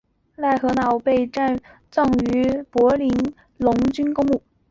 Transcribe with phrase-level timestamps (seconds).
[0.35, 1.53] 赖歇瑙被葬
[2.25, 3.13] 于柏林
[3.59, 4.41] 荣军公墓。